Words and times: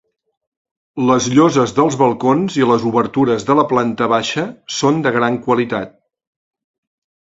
Les 1.09 1.27
lloses 1.33 1.73
dels 1.81 1.99
balcons 2.01 2.57
i 2.63 2.67
les 2.71 2.87
obertures 2.93 3.47
de 3.53 3.59
la 3.63 3.69
planta 3.75 4.11
baixa 4.17 4.49
són 4.81 5.03
de 5.07 5.17
gran 5.21 5.43
qualitat. 5.49 5.99